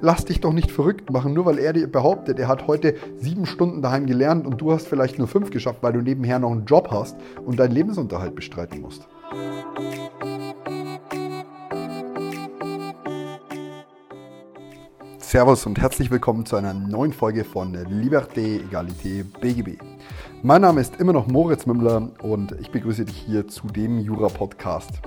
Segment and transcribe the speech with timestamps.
[0.00, 3.46] Lass dich doch nicht verrückt machen, nur weil er dir behauptet, er hat heute sieben
[3.46, 6.66] Stunden daheim gelernt und du hast vielleicht nur fünf geschafft, weil du nebenher noch einen
[6.66, 9.08] Job hast und deinen Lebensunterhalt bestreiten musst.
[15.34, 19.80] Servus und herzlich willkommen zu einer neuen Folge von Liberté, Egalité, BGB.
[20.42, 25.00] Mein Name ist immer noch Moritz Mümmler und ich begrüße dich hier zu dem Jura-Podcast.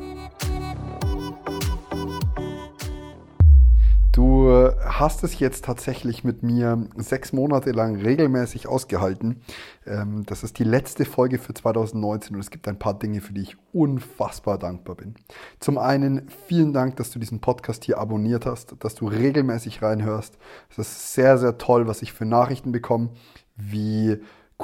[4.47, 9.41] Du hast es jetzt tatsächlich mit mir sechs Monate lang regelmäßig ausgehalten.
[9.85, 13.33] Ähm, das ist die letzte Folge für 2019 und es gibt ein paar Dinge, für
[13.33, 15.15] die ich unfassbar dankbar bin.
[15.59, 20.37] Zum einen vielen Dank, dass du diesen Podcast hier abonniert hast, dass du regelmäßig reinhörst.
[20.69, 23.09] Es ist sehr, sehr toll, was ich für Nachrichten bekomme,
[23.57, 24.17] wie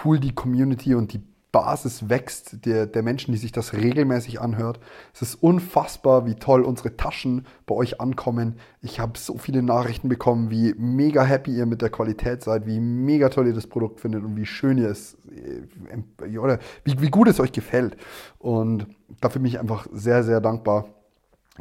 [0.05, 4.79] cool die Community und die Basis wächst, der, der Menschen, die sich das regelmäßig anhört.
[5.13, 8.57] Es ist unfassbar, wie toll unsere Taschen bei euch ankommen.
[8.81, 12.79] Ich habe so viele Nachrichten bekommen, wie mega happy ihr mit der Qualität seid, wie
[12.79, 17.11] mega toll ihr das Produkt findet und wie schön ihr es, äh, oder wie, wie
[17.11, 17.97] gut es euch gefällt.
[18.39, 18.87] Und
[19.21, 20.87] dafür bin ich einfach sehr, sehr dankbar,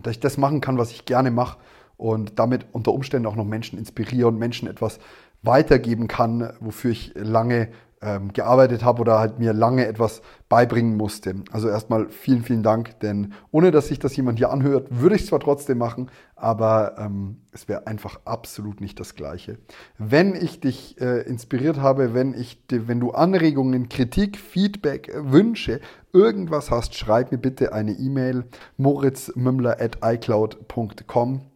[0.03, 1.59] dass ich das machen kann, was ich gerne mache
[1.99, 5.01] und damit unter Umständen auch noch Menschen inspiriere und Menschen etwas
[5.43, 7.69] weitergeben kann, wofür ich lange
[8.03, 11.37] ähm, gearbeitet habe oder halt mir lange etwas beibringen musste.
[11.51, 15.23] Also erstmal vielen, vielen Dank, denn ohne dass sich das jemand hier anhört, würde ich
[15.23, 19.59] es zwar trotzdem machen, aber ähm, es wäre einfach absolut nicht das Gleiche.
[19.99, 25.81] Wenn ich dich äh, inspiriert habe, wenn ich, wenn du Anregungen, Kritik, Feedback, äh, Wünsche,
[26.13, 28.45] irgendwas hast, schreib mir bitte eine E-Mail
[28.77, 31.52] moritzmümmler at icloud.com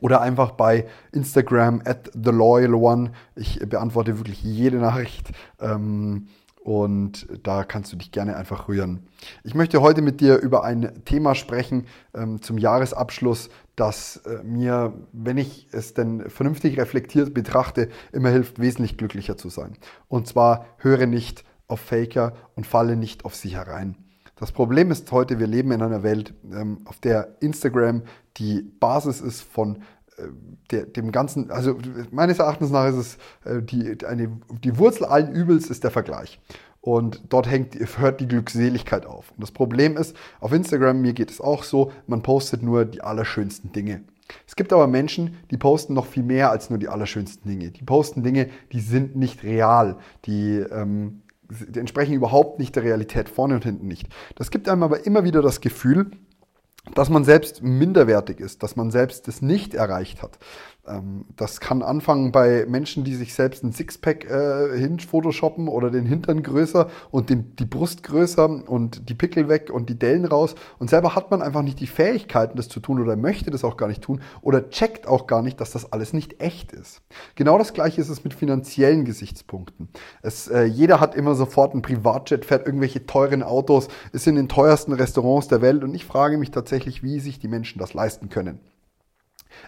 [0.00, 3.12] oder einfach bei Instagram at the loyal one.
[3.34, 5.30] Ich beantworte wirklich jede Nachricht.
[5.60, 6.28] Ähm,
[6.62, 9.06] und da kannst du dich gerne einfach rühren.
[9.44, 14.92] Ich möchte heute mit dir über ein Thema sprechen ähm, zum Jahresabschluss, das äh, mir,
[15.12, 19.78] wenn ich es denn vernünftig reflektiert betrachte, immer hilft, wesentlich glücklicher zu sein.
[20.08, 23.96] Und zwar höre nicht auf Faker und falle nicht auf sie herein.
[24.40, 28.02] Das Problem ist heute, wir leben in einer Welt, ähm, auf der Instagram
[28.38, 29.82] die Basis ist von
[30.16, 30.22] äh,
[30.70, 31.76] der, dem Ganzen, also
[32.10, 36.40] meines Erachtens nach ist es äh, die, eine, die Wurzel allen Übels ist der Vergleich.
[36.80, 39.30] Und dort hängt, hört die Glückseligkeit auf.
[39.32, 43.02] Und das Problem ist, auf Instagram, mir geht es auch so, man postet nur die
[43.02, 44.00] allerschönsten Dinge.
[44.46, 47.72] Es gibt aber Menschen, die posten noch viel mehr als nur die allerschönsten Dinge.
[47.72, 53.28] Die posten Dinge, die sind nicht real, die, ähm, die entsprechen überhaupt nicht der Realität,
[53.28, 54.08] vorne und hinten nicht.
[54.36, 56.10] Das gibt einem aber immer wieder das Gefühl,
[56.94, 60.38] dass man selbst minderwertig ist, dass man selbst es nicht erreicht hat.
[60.86, 65.90] Ähm, das kann anfangen bei Menschen, die sich selbst ein Sixpack äh, hin photoshoppen oder
[65.90, 70.24] den Hintern größer und den, die Brust größer und die Pickel weg und die Dellen
[70.24, 70.54] raus.
[70.78, 73.76] Und selber hat man einfach nicht die Fähigkeiten, das zu tun oder möchte das auch
[73.76, 77.02] gar nicht tun oder checkt auch gar nicht, dass das alles nicht echt ist.
[77.34, 79.88] Genau das gleiche ist es mit finanziellen Gesichtspunkten.
[80.22, 84.48] Es, äh, jeder hat immer sofort ein Privatjet, fährt irgendwelche teuren Autos, ist in den
[84.48, 88.28] teuersten Restaurants der Welt und ich frage mich tatsächlich, wie sich die Menschen das leisten
[88.28, 88.60] können.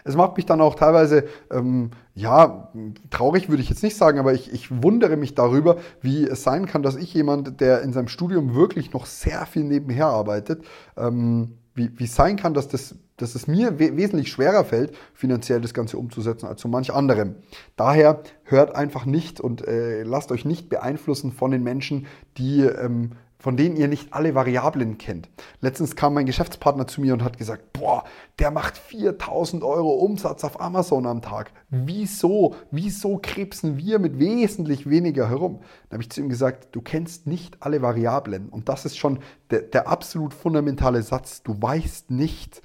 [0.03, 2.69] Es macht mich dann auch teilweise, ähm, ja,
[3.09, 6.65] traurig würde ich jetzt nicht sagen, aber ich, ich wundere mich darüber, wie es sein
[6.65, 10.63] kann, dass ich jemand, der in seinem Studium wirklich noch sehr viel nebenher arbeitet,
[10.97, 14.95] ähm, wie, wie es sein kann, dass, das, dass es mir we wesentlich schwerer fällt,
[15.13, 17.35] finanziell das Ganze umzusetzen als so manch anderem.
[17.75, 22.05] Daher hört einfach nicht und äh, lasst euch nicht beeinflussen von den Menschen,
[22.37, 25.27] die ähm, von denen ihr nicht alle Variablen kennt.
[25.59, 28.05] Letztens kam mein Geschäftspartner zu mir und hat gesagt, boah,
[28.39, 31.51] der macht 4000 Euro Umsatz auf Amazon am Tag.
[31.69, 32.55] Wieso?
[32.71, 35.59] Wieso krebsen wir mit wesentlich weniger herum?
[35.89, 38.47] Dann habe ich zu ihm gesagt, du kennst nicht alle Variablen.
[38.47, 39.19] Und das ist schon
[39.51, 41.43] der, der absolut fundamentale Satz.
[41.43, 42.61] Du weißt nicht,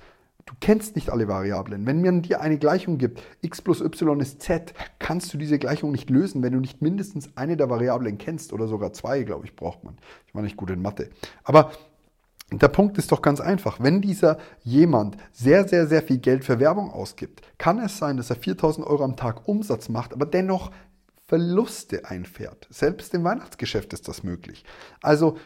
[0.49, 1.87] Du kennst nicht alle Variablen.
[1.87, 5.93] Wenn man dir eine Gleichung gibt, x plus y ist z, kannst du diese Gleichung
[5.93, 9.55] nicht lösen, wenn du nicht mindestens eine der Variablen kennst oder sogar zwei, glaube ich,
[9.55, 9.99] braucht man.
[10.27, 11.11] Ich war nicht gut in Mathe.
[11.45, 11.71] Aber
[12.51, 13.79] der Punkt ist doch ganz einfach.
[13.79, 18.31] Wenn dieser jemand sehr, sehr, sehr viel Geld für Werbung ausgibt, kann es sein, dass
[18.31, 20.71] er 4000 Euro am Tag Umsatz macht, aber dennoch
[21.27, 22.67] Verluste einfährt.
[22.71, 24.65] Selbst im Weihnachtsgeschäft ist das möglich.
[25.03, 25.37] Also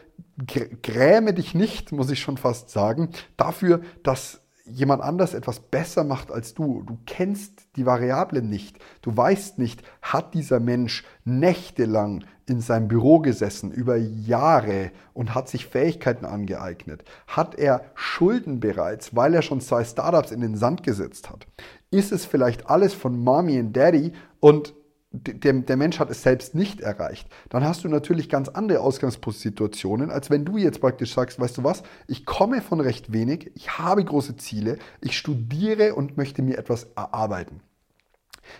[0.81, 6.31] gräme dich nicht, muss ich schon fast sagen, dafür, dass jemand anders etwas besser macht
[6.31, 6.83] als du.
[6.83, 8.79] Du kennst die Variablen nicht.
[9.01, 15.49] Du weißt nicht, hat dieser Mensch nächtelang in seinem Büro gesessen, über Jahre und hat
[15.49, 17.03] sich Fähigkeiten angeeignet?
[17.27, 21.47] Hat er Schulden bereits, weil er schon zwei Startups in den Sand gesetzt hat?
[21.91, 24.73] Ist es vielleicht alles von Mommy und Daddy und
[25.13, 30.09] der, der, Mensch hat es selbst nicht erreicht, dann hast du natürlich ganz andere Ausgangssituationen,
[30.09, 33.77] als wenn du jetzt praktisch sagst, weißt du was, ich komme von recht wenig, ich
[33.77, 37.61] habe große Ziele, ich studiere und möchte mir etwas erarbeiten.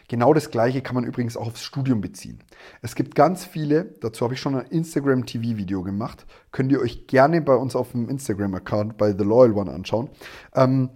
[0.07, 2.39] Genau das Gleiche kann man übrigens auch aufs Studium beziehen.
[2.81, 7.07] Es gibt ganz viele, dazu habe ich schon ein Instagram TV-Video gemacht, könnt ihr euch
[7.07, 10.09] gerne bei uns auf dem Instagram-Account bei The Loyal One anschauen.
[10.55, 10.89] Ähm,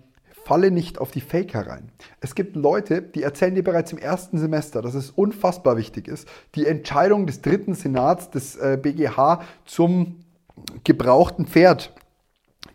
[0.48, 1.92] falle nicht auf die Fake herein.
[2.22, 6.26] Es gibt Leute, die erzählen dir bereits im ersten Semester, dass es unfassbar wichtig ist,
[6.56, 10.22] die Entscheidung des dritten Senats des äh, BGH zum
[10.86, 11.94] gebrauchten Pferd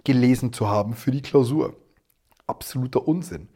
[0.05, 1.75] gelesen zu haben für die Klausur.
[2.47, 3.49] Absoluter Unsinn.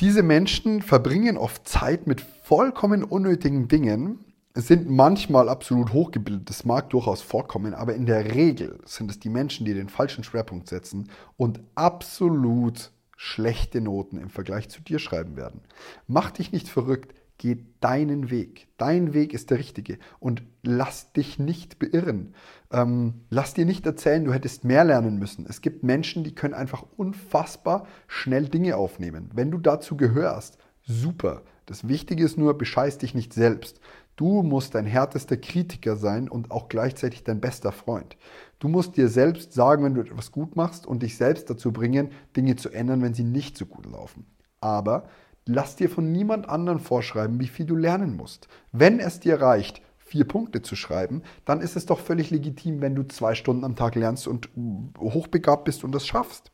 [0.00, 4.24] Diese Menschen verbringen oft Zeit mit vollkommen unnötigen Dingen,
[4.62, 9.28] sind manchmal absolut hochgebildet, das mag durchaus vorkommen, aber in der Regel sind es die
[9.28, 15.36] Menschen, die den falschen Schwerpunkt setzen und absolut schlechte Noten im Vergleich zu dir schreiben
[15.36, 15.60] werden.
[16.06, 18.68] Mach dich nicht verrückt, geh deinen Weg.
[18.78, 22.34] Dein Weg ist der richtige und lass dich nicht beirren.
[22.70, 25.46] Ähm, lass dir nicht erzählen, du hättest mehr lernen müssen.
[25.48, 29.30] Es gibt Menschen, die können einfach unfassbar schnell Dinge aufnehmen.
[29.34, 31.42] Wenn du dazu gehörst, super.
[31.66, 33.80] Das Wichtige ist nur, bescheiß dich nicht selbst.
[34.16, 38.16] Du musst dein härtester Kritiker sein und auch gleichzeitig dein bester Freund.
[38.58, 42.10] Du musst dir selbst sagen, wenn du etwas gut machst und dich selbst dazu bringen,
[42.34, 44.26] Dinge zu ändern, wenn sie nicht so gut laufen.
[44.60, 45.08] Aber
[45.44, 48.48] lass dir von niemand anderen vorschreiben, wie viel du lernen musst.
[48.72, 52.94] Wenn es dir reicht, vier Punkte zu schreiben, dann ist es doch völlig legitim, wenn
[52.94, 54.48] du zwei Stunden am Tag lernst und
[54.98, 56.52] hochbegabt bist und das schaffst.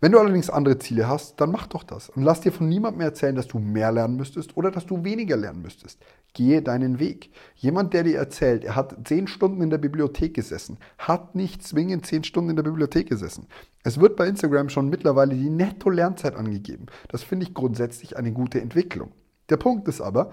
[0.00, 3.02] Wenn du allerdings andere Ziele hast, dann mach doch das und lass dir von niemandem
[3.02, 6.02] erzählen, dass du mehr lernen müsstest oder dass du weniger lernen müsstest.
[6.32, 7.30] Gehe deinen Weg.
[7.54, 12.06] Jemand, der dir erzählt, er hat zehn Stunden in der Bibliothek gesessen, hat nicht zwingend
[12.06, 13.46] zehn Stunden in der Bibliothek gesessen.
[13.82, 16.86] Es wird bei Instagram schon mittlerweile die Netto-Lernzeit angegeben.
[17.08, 19.12] Das finde ich grundsätzlich eine gute Entwicklung.
[19.48, 20.32] Der Punkt ist aber,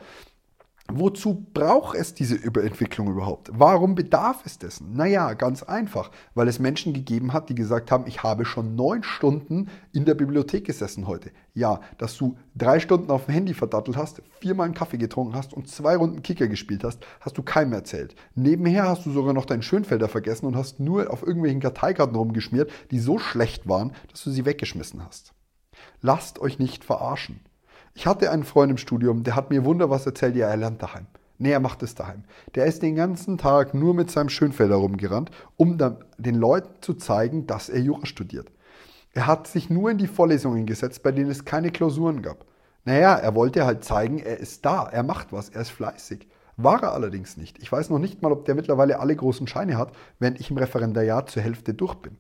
[0.91, 3.49] Wozu braucht es diese Überentwicklung überhaupt?
[3.53, 4.93] Warum bedarf es dessen?
[4.93, 9.01] Naja, ganz einfach, weil es Menschen gegeben hat, die gesagt haben, ich habe schon neun
[9.01, 11.31] Stunden in der Bibliothek gesessen heute.
[11.53, 15.53] Ja, dass du drei Stunden auf dem Handy verdattelt hast, viermal einen Kaffee getrunken hast
[15.53, 18.13] und zwei Runden Kicker gespielt hast, hast du keinem erzählt.
[18.35, 22.69] Nebenher hast du sogar noch deinen Schönfelder vergessen und hast nur auf irgendwelchen Karteikarten rumgeschmiert,
[22.91, 25.33] die so schlecht waren, dass du sie weggeschmissen hast.
[26.01, 27.39] Lasst euch nicht verarschen.
[27.93, 30.81] Ich hatte einen Freund im Studium, der hat mir wunder was erzählt, ja, er lernt
[30.81, 31.05] daheim.
[31.37, 32.23] Nee, er macht es daheim.
[32.55, 35.77] Der ist den ganzen Tag nur mit seinem Schönfelder rumgerannt, um
[36.17, 38.51] den Leuten zu zeigen, dass er Jura studiert.
[39.13, 42.45] Er hat sich nur in die Vorlesungen gesetzt, bei denen es keine Klausuren gab.
[42.85, 46.27] Naja, er wollte halt zeigen, er ist da, er macht was, er ist fleißig.
[46.57, 47.59] War er allerdings nicht.
[47.59, 50.57] Ich weiß noch nicht mal, ob der mittlerweile alle großen Scheine hat, wenn ich im
[50.57, 52.17] Referendariat zur Hälfte durch bin.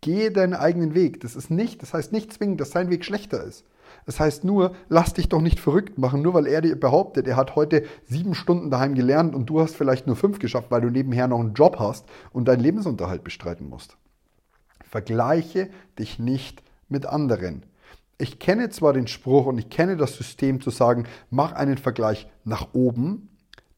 [0.00, 1.20] Gehe deinen eigenen Weg.
[1.20, 3.64] Das ist nicht, das heißt nicht zwingend, dass sein Weg schlechter ist.
[4.06, 7.36] Das heißt nur, lass dich doch nicht verrückt machen, nur weil er dir behauptet, er
[7.36, 10.90] hat heute sieben Stunden daheim gelernt und du hast vielleicht nur fünf geschafft, weil du
[10.90, 13.96] nebenher noch einen Job hast und deinen Lebensunterhalt bestreiten musst.
[14.88, 17.64] Vergleiche dich nicht mit anderen.
[18.18, 22.28] Ich kenne zwar den Spruch und ich kenne das System zu sagen, mach einen Vergleich
[22.44, 23.28] nach oben,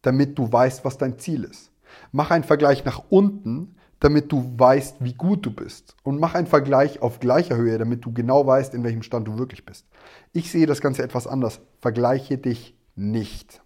[0.01, 1.71] damit du weißt, was dein Ziel ist.
[2.11, 5.95] Mach einen Vergleich nach unten, damit du weißt, wie gut du bist.
[6.03, 9.39] Und mach einen Vergleich auf gleicher Höhe, damit du genau weißt, in welchem Stand du
[9.39, 9.87] wirklich bist.
[10.33, 11.61] Ich sehe das Ganze etwas anders.
[11.81, 13.63] Vergleiche dich nicht.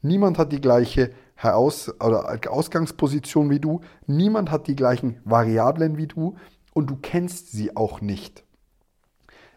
[0.00, 3.82] Niemand hat die gleiche Heraus oder Ausgangsposition wie du.
[4.06, 6.36] Niemand hat die gleichen Variablen wie du.
[6.72, 8.44] Und du kennst sie auch nicht.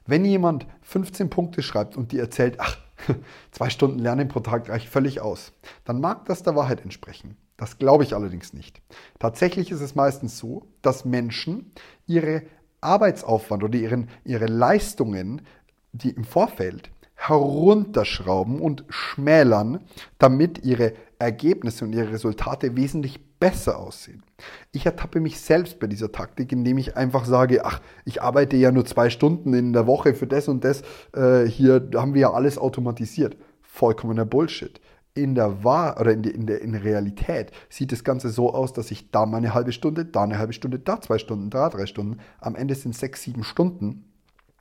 [0.05, 2.77] Wenn jemand 15 Punkte schreibt und dir erzählt, ach,
[3.51, 5.53] zwei Stunden Lernen pro Tag reicht völlig aus,
[5.85, 7.37] dann mag das der Wahrheit entsprechen.
[7.61, 8.81] Das glaube ich allerdings nicht.
[9.19, 11.71] Tatsächlich ist es meistens so, dass Menschen
[12.07, 12.41] ihre
[12.81, 15.43] Arbeitsaufwand oder ihren, ihre Leistungen,
[15.91, 19.81] die im Vorfeld herunterschrauben und schmälern,
[20.17, 24.23] damit ihre Ergebnisse und ihre Resultate wesentlich besser aussehen.
[24.71, 28.71] Ich ertappe mich selbst bei dieser Taktik, indem ich einfach sage, ach, ich arbeite ja
[28.71, 30.81] nur zwei Stunden in der Woche für das und das,
[31.13, 33.37] äh, hier haben wir ja alles automatisiert.
[33.61, 34.81] Vollkommener Bullshit
[35.13, 38.53] in der Wahr oder in, die, in, der, in der Realität sieht das Ganze so
[38.53, 41.49] aus, dass ich da mal eine halbe Stunde, da eine halbe Stunde, da zwei Stunden,
[41.49, 44.05] da drei Stunden, am Ende sind sechs, sieben Stunden.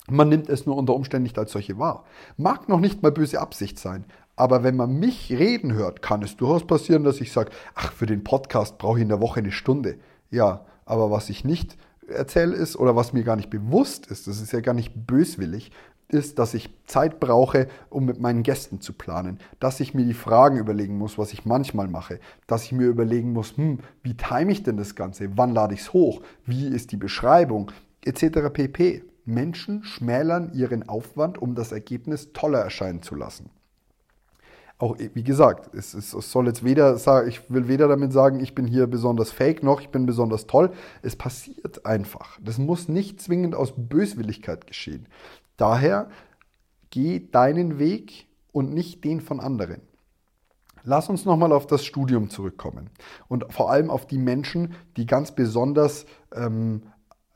[0.09, 2.04] Man nimmt es nur unter Umständen nicht als solche wahr.
[2.37, 4.04] Mag noch nicht mal böse Absicht sein,
[4.35, 8.07] aber wenn man mich reden hört, kann es durchaus passieren, dass ich sage, ach, für
[8.07, 9.99] den Podcast brauche ich in der Woche eine Stunde.
[10.30, 11.76] Ja, aber was ich nicht
[12.09, 15.71] erzähle ist oder was mir gar nicht bewusst ist, das ist ja gar nicht böswillig,
[16.12, 20.14] ist, dass ich Zeit brauche, um mit meinen Gästen zu planen, dass ich mir die
[20.14, 24.52] Fragen überlegen muss, was ich manchmal mache, dass ich mir überlegen muss, hm, wie time
[24.52, 27.73] ich denn das Ganze, wann lade ich es hoch, wie ist die Beschreibung,
[28.05, 28.50] etc.
[28.52, 29.05] pp.
[29.25, 33.50] Menschen schmälern ihren Aufwand, um das Ergebnis toller erscheinen zu lassen.
[34.81, 38.40] Auch wie gesagt, es, es, es soll jetzt weder sagen, ich will weder damit sagen,
[38.40, 40.71] ich bin hier besonders fake, noch ich bin besonders toll.
[41.02, 42.38] Es passiert einfach.
[42.43, 45.07] Das muss nicht zwingend aus Böswilligkeit geschehen.
[45.61, 46.09] Daher
[46.88, 49.83] geh deinen Weg und nicht den von anderen.
[50.85, 52.88] Lass uns nochmal auf das Studium zurückkommen
[53.29, 56.85] und vor allem auf die Menschen, die ganz besonders ähm,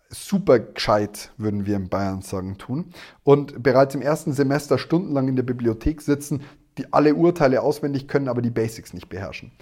[0.09, 5.37] super gescheit, würden wir in Bayern sagen, tun und bereits im ersten Semester stundenlang in
[5.37, 6.45] der Bibliothek sitzen,
[6.78, 9.52] die alle Urteile auswendig können, aber die Basics nicht beherrschen.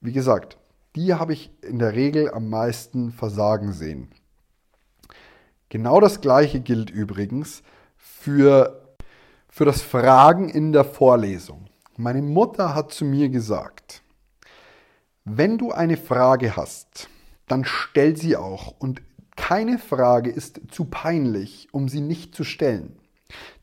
[0.00, 0.58] Wie gesagt,
[0.96, 4.08] die habe ich in der Regel am meisten versagen sehen.
[5.68, 7.62] Genau das gleiche gilt übrigens
[8.20, 8.82] für,
[9.48, 11.66] für das Fragen in der Vorlesung.
[11.96, 14.02] Meine Mutter hat zu mir gesagt,
[15.24, 17.08] wenn du eine Frage hast,
[17.48, 19.00] dann stell sie auch und
[19.36, 22.98] keine Frage ist zu peinlich, um sie nicht zu stellen.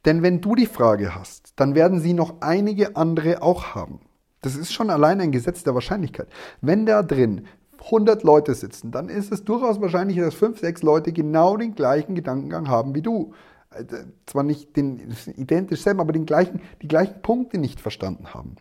[0.06, 4.00] Denn wenn du die Frage hast, dann werden sie noch einige andere auch haben.
[4.42, 6.30] Das ist schon allein ein Gesetz der Wahrscheinlichkeit.
[6.62, 7.46] Wenn da drin
[7.86, 12.16] 100 Leute sitzen, dann ist es durchaus wahrscheinlich, dass 5, 6 Leute genau den gleichen
[12.16, 13.34] Gedankengang haben wie du.
[13.80, 18.56] Äh, zwar nicht den identisch selber, aber den gleichen, die gleichen Punkte nicht verstanden haben.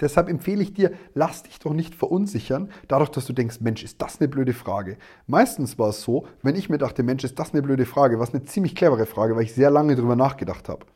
[0.00, 4.02] Deshalb empfehle ich dir, lass dich doch nicht verunsichern, dadurch, dass du denkst, Mensch, ist
[4.02, 4.96] das eine blöde Frage.
[5.26, 8.26] Meistens war es so, wenn ich mir dachte, Mensch, ist das eine blöde Frage, war
[8.26, 10.86] es eine ziemlich clevere Frage, weil ich sehr lange darüber nachgedacht habe.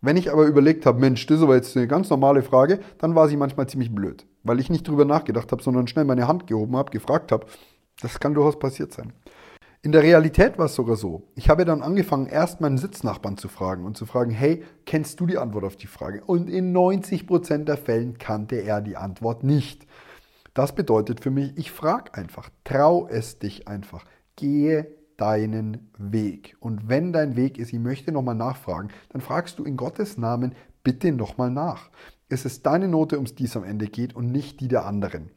[0.00, 3.14] Wenn ich aber überlegt habe, Mensch, das ist aber jetzt eine ganz normale Frage, dann
[3.14, 6.46] war sie manchmal ziemlich blöd, weil ich nicht drüber nachgedacht habe, sondern schnell meine Hand
[6.46, 7.46] gehoben habe, gefragt habe.
[8.02, 9.12] Das kann durchaus passiert sein.
[9.84, 11.24] In der Realität war es sogar so.
[11.34, 15.26] Ich habe dann angefangen, erst meinen Sitznachbarn zu fragen und zu fragen, hey, kennst du
[15.26, 16.24] die Antwort auf die Frage?
[16.24, 19.86] Und in 90% der Fällen kannte er die Antwort nicht.
[20.54, 24.86] Das bedeutet für mich, ich frage einfach, trau es dich einfach, gehe
[25.18, 26.56] deinen Weg.
[26.60, 30.54] Und wenn dein Weg ist, ich möchte nochmal nachfragen, dann fragst du in Gottes Namen
[30.82, 31.90] bitte nochmal nach.
[32.30, 35.28] Es ist deine Note, um die es am Ende geht und nicht die der anderen.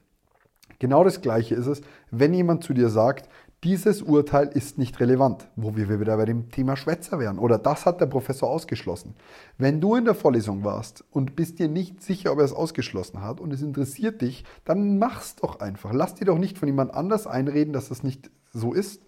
[0.79, 3.27] Genau das Gleiche ist es, wenn jemand zu dir sagt,
[3.67, 7.37] dieses Urteil ist nicht relevant, wo wir wieder bei dem Thema Schwätzer wären.
[7.37, 9.13] Oder das hat der Professor ausgeschlossen.
[9.57, 13.21] Wenn du in der Vorlesung warst und bist dir nicht sicher, ob er es ausgeschlossen
[13.21, 15.91] hat und es interessiert dich, dann mach's doch einfach.
[15.91, 19.03] Lass dir doch nicht von jemand anders einreden, dass das nicht so ist.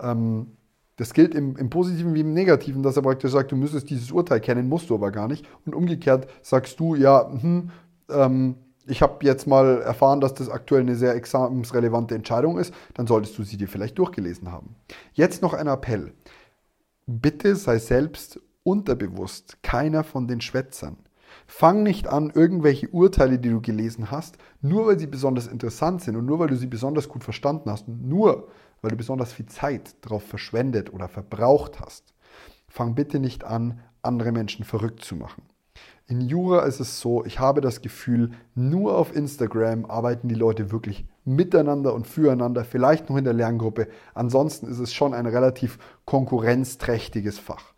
[0.00, 0.52] Ähm,
[0.94, 4.12] das gilt im, im, Positiven wie im Negativen, dass er praktisch sagt, du müsstest dieses
[4.12, 5.48] Urteil kennen, musst du aber gar nicht.
[5.66, 7.70] Und umgekehrt sagst du, ja, hm,
[8.08, 8.54] ähm,
[8.86, 13.36] ich habe jetzt mal erfahren, dass das aktuell eine sehr examensrelevante Entscheidung ist, dann solltest
[13.38, 14.76] du sie dir vielleicht durchgelesen haben.
[15.12, 16.12] Jetzt noch ein Appell.
[17.06, 20.96] Bitte sei selbst unterbewusst keiner von den Schwätzern.
[21.46, 26.16] Fang nicht an, irgendwelche Urteile, die du gelesen hast, nur weil sie besonders interessant sind
[26.16, 28.48] und nur weil du sie besonders gut verstanden hast, nur
[28.82, 32.14] weil du besonders viel Zeit darauf verschwendet oder verbraucht hast.
[32.68, 35.42] Fang bitte nicht an, andere Menschen verrückt zu machen.
[36.08, 40.70] In Jura ist es so, ich habe das Gefühl, nur auf Instagram arbeiten die Leute
[40.70, 43.88] wirklich miteinander und füreinander, vielleicht noch in der Lerngruppe.
[44.14, 47.74] Ansonsten ist es schon ein relativ konkurrenzträchtiges Fach.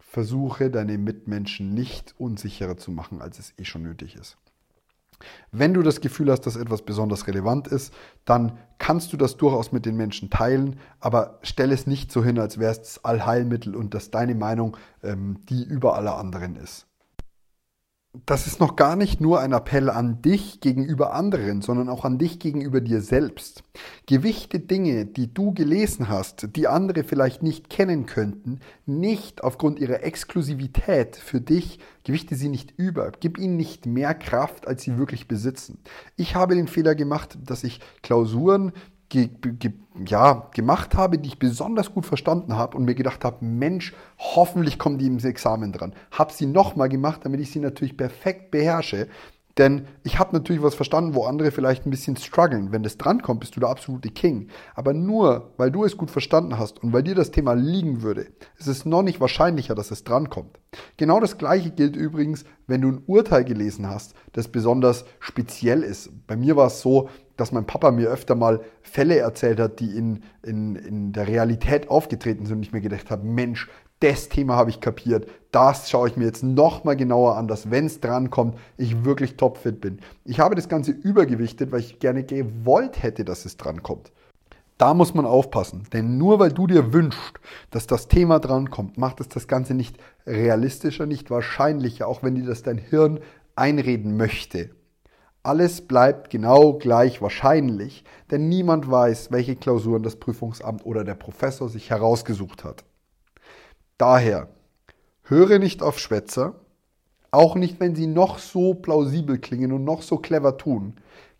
[0.00, 4.38] Versuche deine Mitmenschen nicht unsicherer zu machen, als es eh schon nötig ist.
[5.52, 7.94] Wenn du das Gefühl hast, dass etwas besonders relevant ist,
[8.24, 12.40] dann kannst du das durchaus mit den Menschen teilen, aber stell es nicht so hin,
[12.40, 16.87] als wäre es das Allheilmittel und dass deine Meinung ähm, die über alle anderen ist
[18.26, 22.18] das ist noch gar nicht nur ein Appell an dich gegenüber anderen, sondern auch an
[22.18, 23.62] dich gegenüber dir selbst.
[24.06, 30.02] Gewichte Dinge, die du gelesen hast, die andere vielleicht nicht kennen könnten, nicht aufgrund ihrer
[30.02, 35.28] Exklusivität für dich, gewichte sie nicht über, gib ihnen nicht mehr Kraft, als sie wirklich
[35.28, 35.78] besitzen.
[36.16, 38.72] Ich habe den Fehler gemacht, dass ich Klausuren
[39.08, 39.72] ge, ge,
[40.06, 44.78] ja, gemacht habe, die ich besonders gut verstanden habe und mir gedacht habe, Mensch, hoffentlich
[44.78, 45.94] kommen die im Examen dran.
[46.10, 49.08] Habe sie nochmal gemacht, damit ich sie natürlich perfekt beherrsche.
[49.58, 52.70] Denn ich habe natürlich was verstanden, wo andere vielleicht ein bisschen strugglen.
[52.70, 54.50] Wenn das drankommt, bist du der absolute King.
[54.76, 58.28] Aber nur, weil du es gut verstanden hast und weil dir das Thema liegen würde,
[58.56, 60.60] ist es noch nicht wahrscheinlicher, dass es drankommt.
[60.96, 66.10] Genau das Gleiche gilt übrigens, wenn du ein Urteil gelesen hast, das besonders speziell ist.
[66.28, 67.08] Bei mir war es so,
[67.38, 71.88] dass mein Papa mir öfter mal Fälle erzählt hat, die in, in, in der Realität
[71.88, 73.68] aufgetreten sind und ich mir gedacht habe, Mensch,
[74.00, 75.28] das Thema habe ich kapiert.
[75.50, 79.80] Das schaue ich mir jetzt nochmal genauer an, dass wenn es drankommt, ich wirklich topfit
[79.80, 80.00] bin.
[80.24, 84.12] Ich habe das Ganze übergewichtet, weil ich gerne gewollt hätte, dass es drankommt.
[84.76, 87.40] Da muss man aufpassen, denn nur weil du dir wünschst,
[87.70, 92.44] dass das Thema drankommt, macht es das Ganze nicht realistischer, nicht wahrscheinlicher, auch wenn dir
[92.44, 93.18] das dein Hirn
[93.56, 94.70] einreden möchte.
[95.48, 101.70] Alles bleibt genau gleich wahrscheinlich, denn niemand weiß, welche Klausuren das Prüfungsamt oder der Professor
[101.70, 102.84] sich herausgesucht hat.
[103.96, 104.50] Daher,
[105.22, 106.56] höre nicht auf Schwätzer,
[107.30, 110.96] auch nicht, wenn sie noch so plausibel klingen und noch so clever tun.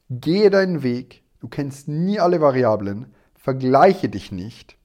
[0.09, 4.79] Gehe deinen Weg, du kennst nie alle Variablen, vergleiche dich nicht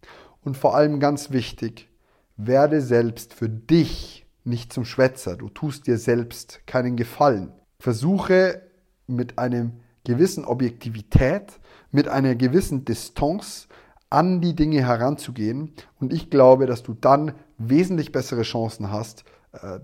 [0.44, 1.88] und vor allem ganz wichtig,
[2.36, 5.38] werde selbst für dich nicht zum Schwätzer.
[5.38, 7.54] Du tust dir selbst keinen Gefallen.
[7.80, 8.73] Versuche
[9.08, 11.60] mit einem gewissen Objektivität,
[11.92, 13.68] mit einer gewissen Distanz
[14.10, 15.74] an die Dinge heranzugehen.
[16.00, 19.80] Und ich glaube, dass du dann wesentlich bessere Chancen hast, äh,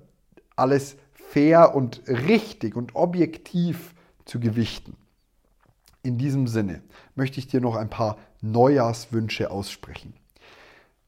[0.55, 3.95] alles fair und richtig und objektiv
[4.25, 4.97] zu gewichten.
[6.03, 6.81] In diesem Sinne
[7.15, 10.13] möchte ich dir noch ein paar Neujahrswünsche aussprechen.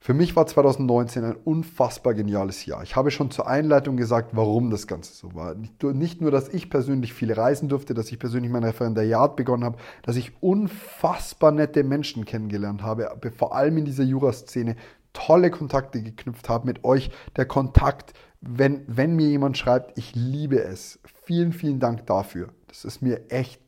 [0.03, 2.81] Für mich war 2019 ein unfassbar geniales Jahr.
[2.81, 5.53] Ich habe schon zur Einleitung gesagt, warum das Ganze so war.
[5.53, 9.77] Nicht nur, dass ich persönlich viel reisen durfte, dass ich persönlich mein Referendariat begonnen habe,
[10.01, 14.75] dass ich unfassbar nette Menschen kennengelernt habe, vor allem in dieser Juraszene
[15.13, 17.11] tolle Kontakte geknüpft habe mit euch.
[17.35, 20.99] Der Kontakt, wenn, wenn mir jemand schreibt, ich liebe es.
[21.25, 22.49] Vielen, vielen Dank dafür.
[22.69, 23.61] Das ist mir echt,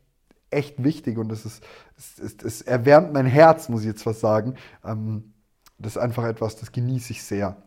[0.49, 1.63] echt wichtig und das ist,
[1.95, 4.55] es, es, es erwärmt mein Herz, muss ich jetzt was sagen.
[4.83, 5.32] Ähm,
[5.77, 7.57] das ist einfach etwas, das genieße ich sehr.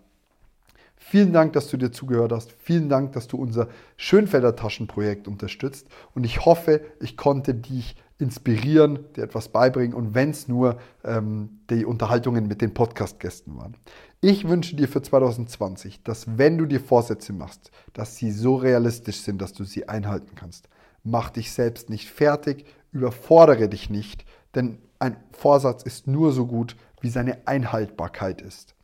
[0.96, 2.52] Vielen Dank, dass du dir zugehört hast.
[2.52, 5.86] Vielen Dank, dass du unser Schönfelder Taschenprojekt unterstützt.
[6.14, 11.60] Und ich hoffe, ich konnte dich inspirieren, dir etwas beibringen und wenn es nur ähm,
[11.68, 13.76] die Unterhaltungen mit den Podcast-Gästen waren.
[14.22, 19.20] Ich wünsche dir für 2020, dass wenn du dir Vorsätze machst, dass sie so realistisch
[19.20, 20.68] sind, dass du sie einhalten kannst.
[21.04, 26.74] Mach dich selbst nicht fertig, überfordere dich nicht, denn ein Vorsatz ist nur so gut,
[27.00, 28.74] wie seine Einhaltbarkeit ist.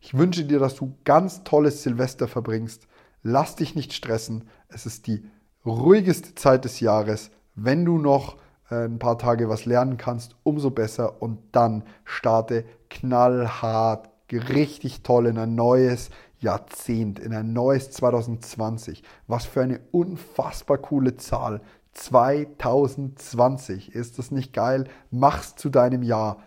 [0.00, 2.86] Ich wünsche dir, dass du ganz tolles Silvester verbringst.
[3.22, 4.48] Lass dich nicht stressen.
[4.68, 5.24] Es ist die
[5.64, 7.30] ruhigste Zeit des Jahres.
[7.54, 8.36] Wenn du noch
[8.72, 11.22] äh, ein paar Tage was lernen kannst, umso besser.
[11.22, 19.02] Und dann starte knallhart, richtig toll in ein neues Jahrzehnt, in ein neues 2020.
[19.26, 21.60] Was für eine unfassbar coole Zahl.
[21.92, 23.94] 2020.
[23.94, 24.84] Ist das nicht geil?
[25.10, 26.42] Mach's zu deinem Jahr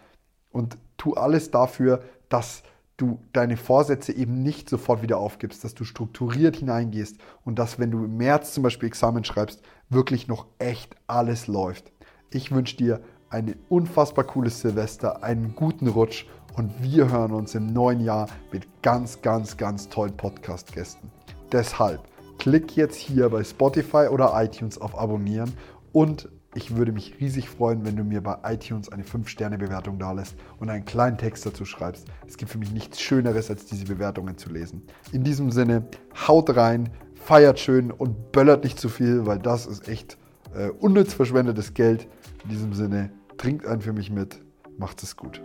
[0.55, 2.63] und tu alles dafür, dass
[2.95, 7.91] du deine Vorsätze eben nicht sofort wieder aufgibst, dass du strukturiert hineingehst und dass, wenn
[7.91, 11.91] du im März zum Beispiel Examen schreibst, wirklich noch echt alles läuft.
[12.31, 16.25] Ich wünsche dir ein unfassbar cooles Silvester, einen guten Rutsch
[16.55, 21.11] und wir hören uns im neuen Jahr mit ganz, ganz, ganz tollen Podcast-Gästen.
[21.51, 21.99] Deshalb
[22.37, 25.51] klick jetzt hier bei Spotify oder iTunes auf Abonnieren
[25.91, 30.69] und ich würde mich riesig freuen, wenn du mir bei iTunes eine 5-Sterne-Bewertung dalässt und
[30.69, 32.07] einen kleinen Text dazu schreibst.
[32.25, 34.81] Es gibt für mich nichts Schöneres, als diese Bewertungen zu lesen.
[35.11, 35.85] In diesem Sinne,
[36.27, 40.17] haut rein, feiert schön und böllert nicht zu viel, weil das ist echt
[40.55, 42.07] äh, unnütz verschwendetes Geld.
[42.43, 44.41] In diesem Sinne, trinkt einen für mich mit,
[44.77, 45.41] macht es gut.